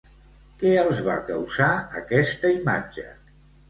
[0.63, 1.71] Què els va causar
[2.03, 3.11] aquesta imatge?